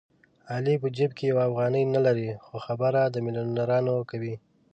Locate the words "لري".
2.07-2.27